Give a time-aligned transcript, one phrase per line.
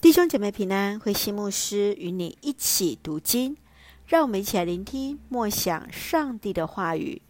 [0.00, 3.54] 弟兄姐妹平安，慧馨牧师与你一起读经，
[4.06, 7.20] 让我们一起来聆听默想上帝的话语。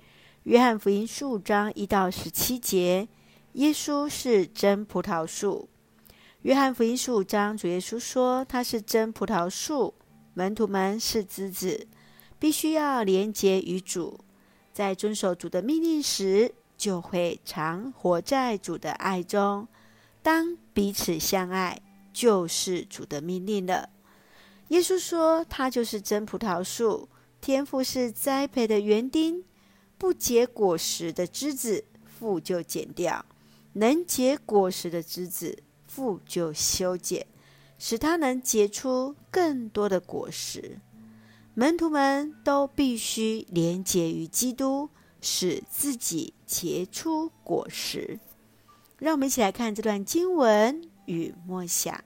[0.44, 3.08] 约翰福音十五章一到十七节，
[3.54, 5.68] 耶稣是真葡萄树。
[6.42, 9.92] 约翰福音十五章，主耶稣说他是真葡萄树，
[10.34, 11.88] 门徒们是枝子，
[12.38, 14.20] 必须要连结于主，
[14.72, 19.66] 在遵守主的命令时，就会常活在主的爱中。
[20.22, 21.76] 当彼此相爱。
[22.20, 23.88] 就是主的命令了。
[24.68, 27.08] 耶稣说：“他就是真葡萄树，
[27.40, 29.42] 天父是栽培的园丁，
[29.96, 33.24] 不结果实的枝子，父就剪掉；
[33.72, 37.26] 能结果实的枝子，父就修剪，
[37.78, 40.78] 使它能结出更多的果实。
[41.54, 44.90] 门徒们都必须连结于基督，
[45.22, 48.20] 使自己结出果实。”
[49.00, 50.82] 让我们一起来看这段经文。
[51.06, 52.04] 与默想，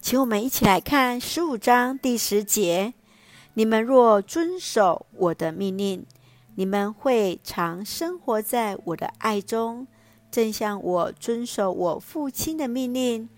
[0.00, 2.94] 请我们一起来看十五章第十节
[3.52, 6.06] ：“你们若遵守我的命令，
[6.54, 9.86] 你们会常生活在我的爱中，
[10.30, 13.28] 正像我遵守我父亲的命令，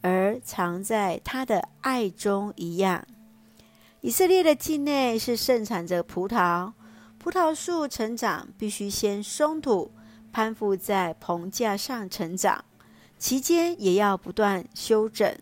[0.00, 3.04] 而常在他的爱中一样。”
[4.00, 6.72] 以色列的境内是盛产着葡萄，
[7.18, 9.90] 葡萄树成长必须先松土，
[10.32, 12.64] 攀附在棚架上成长。
[13.18, 15.36] 期间也要不断修整。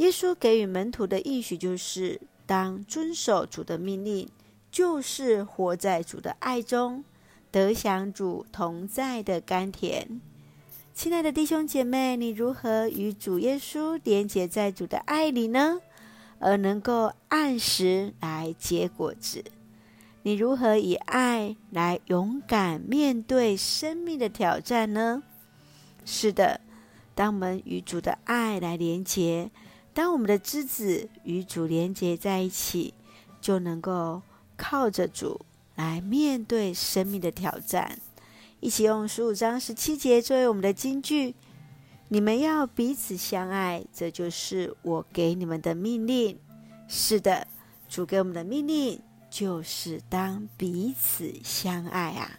[0.00, 4.26] 耶稣给予门徒的应许就是：当遵守主的命令，
[4.70, 7.04] 就是活在主的爱中，
[7.50, 10.22] 得享主同在的甘甜。
[10.94, 15.82] 亲爱的弟兄姐妹，你如何与主耶稣连结在主的爱里呢？
[16.38, 19.44] 而能够按时来结果子？
[20.22, 25.22] 你如何以爱来勇敢面对生命的挑战呢？
[26.06, 26.62] 是的。
[27.14, 29.50] 当我们与主的爱来连结，
[29.92, 32.94] 当我们的枝子与主连接在一起，
[33.40, 34.22] 就能够
[34.56, 35.40] 靠着主
[35.74, 37.98] 来面对生命的挑战。
[38.60, 41.34] 一起用十五章十七节作为我们的金句：
[42.08, 46.38] 你们要彼此相爱，这就是我给你们的命令。
[46.86, 47.46] 是的，
[47.88, 49.00] 主给我们的命令
[49.30, 52.38] 就是当彼此相爱啊！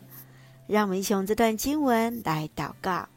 [0.68, 3.10] 让我们一起用这段经文来祷告。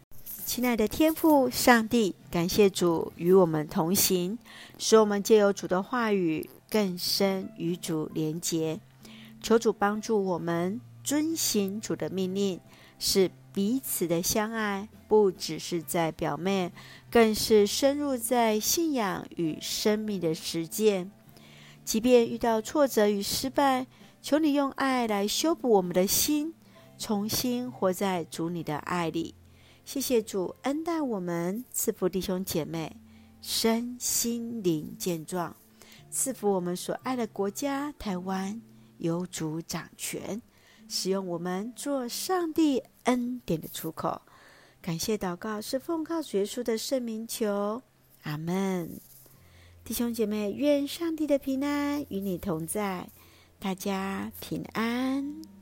[0.46, 4.38] 亲爱的天父上帝，感谢主与我们同行，
[4.78, 8.78] 使我们借由主的话语更深与主连结。
[9.42, 12.60] 求主帮助我们遵行主的命令，
[12.98, 16.70] 使彼此的相爱不只是在表面，
[17.10, 21.10] 更是深入在信仰与生命的实践。
[21.84, 23.86] 即便遇到挫折与失败，
[24.20, 26.54] 求你用爱来修补我们的心，
[26.98, 29.34] 重新活在主你的爱里。
[29.84, 32.96] 谢谢主恩待我们，赐福弟兄姐妹
[33.40, 35.54] 身心灵健壮，
[36.10, 38.60] 赐福我们所爱的国家台湾
[38.96, 40.40] 有主掌权，
[40.88, 44.22] 使用我们做上帝恩典的出口。
[44.80, 47.82] 感谢祷告是奉靠主耶稣的圣名求，
[48.22, 48.98] 阿门。
[49.84, 53.08] 弟兄姐妹，愿上帝的平安与你同在，
[53.58, 55.53] 大家平安。